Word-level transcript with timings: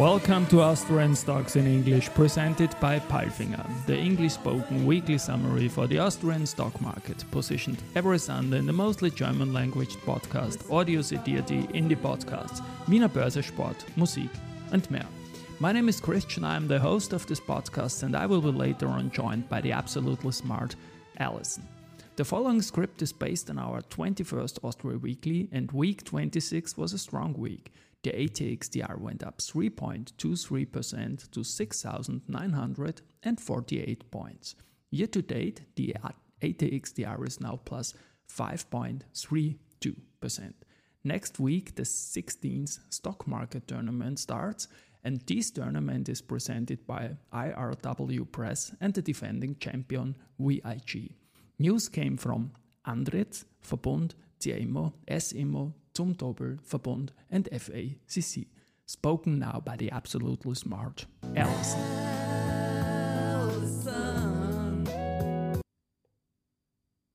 welcome 0.00 0.46
to 0.46 0.62
Austrian 0.62 1.14
Stocks 1.14 1.56
in 1.56 1.66
English, 1.66 2.08
presented 2.14 2.74
by 2.80 2.98
Palfinger, 2.98 3.66
the 3.86 3.96
English 3.96 4.32
spoken 4.32 4.86
weekly 4.86 5.18
summary 5.18 5.68
for 5.68 5.86
the 5.86 5.98
Austrian 5.98 6.46
stock 6.46 6.80
market, 6.80 7.22
positioned 7.30 7.82
every 7.94 8.18
Sunday 8.18 8.58
in 8.58 8.66
the 8.66 8.72
mostly 8.72 9.10
German 9.10 9.52
language 9.52 9.96
podcast 10.06 10.70
Audio 10.72 11.02
CD 11.02 11.32
Indie 11.74 11.96
Podcasts, 11.96 12.62
Wiener 12.88 13.08
Börse 13.08 13.44
Sport, 13.44 13.84
Musik, 13.96 14.30
and 14.72 14.90
mehr. 14.90 15.19
My 15.62 15.72
name 15.72 15.90
is 15.90 16.00
Christian, 16.00 16.42
I 16.42 16.56
am 16.56 16.68
the 16.68 16.78
host 16.78 17.12
of 17.12 17.26
this 17.26 17.38
podcast, 17.38 18.02
and 18.02 18.16
I 18.16 18.24
will 18.24 18.40
be 18.40 18.50
later 18.50 18.88
on 18.88 19.10
joined 19.10 19.46
by 19.50 19.60
the 19.60 19.72
absolutely 19.72 20.32
smart 20.32 20.74
Alison. 21.18 21.68
The 22.16 22.24
following 22.24 22.62
script 22.62 23.02
is 23.02 23.12
based 23.12 23.50
on 23.50 23.58
our 23.58 23.82
21st 23.82 24.64
Austria 24.64 24.96
Weekly, 24.96 25.50
and 25.52 25.70
week 25.70 26.02
26 26.04 26.78
was 26.78 26.94
a 26.94 26.98
strong 26.98 27.34
week. 27.34 27.74
The 28.02 28.12
ATX 28.12 28.70
TR 28.70 28.96
went 28.96 29.22
up 29.22 29.36
3.23% 29.36 31.30
to 31.30 31.44
6,948 31.44 34.10
points. 34.10 34.54
Year 34.90 35.08
to 35.08 35.20
date, 35.20 35.60
the 35.76 35.94
ATX 36.40 36.94
TR 36.94 37.22
is 37.26 37.38
now 37.38 37.60
plus 37.66 37.92
5.32%. 38.34 40.54
Next 41.02 41.38
week, 41.38 41.76
the 41.76 41.82
16th 41.82 42.78
stock 42.90 43.26
market 43.26 43.66
tournament 43.68 44.18
starts, 44.18 44.68
and 45.04 45.20
this 45.26 45.50
tournament 45.50 46.08
is 46.08 46.20
presented 46.20 46.86
by 46.86 47.16
IRW 47.32 48.30
Press 48.30 48.72
and 48.80 48.94
the 48.94 49.02
defending 49.02 49.56
champion 49.56 50.16
VIG. 50.38 51.14
News 51.58 51.88
came 51.88 52.16
from 52.16 52.52
Andritz, 52.86 53.44
Verbund, 53.66 54.12
CA 54.38 54.58
Immo, 54.60 54.94
SIMO, 55.08 55.74
Zumtobel, 55.94 56.60
Verbund, 56.62 57.10
and 57.30 57.48
FACC. 57.50 58.46
Spoken 58.86 59.38
now 59.38 59.62
by 59.64 59.76
the 59.76 59.90
absolutely 59.90 60.54
smart 60.54 61.06
Alison. 61.36 62.10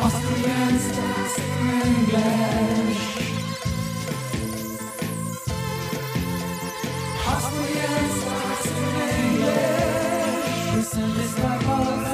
Austrian 0.00 0.78
stars 0.78 1.38
in 1.38 2.97
this 11.84 12.07